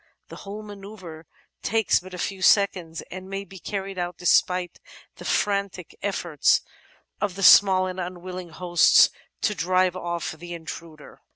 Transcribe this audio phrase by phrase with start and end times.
[0.29, 1.27] The whole manoeuvre
[1.61, 4.79] takes but a few seconds and may be carried out despite
[5.17, 6.61] the frantic eflforts
[7.21, 9.11] of the small and unwilling hosts
[9.41, 11.21] to drive off the intruder.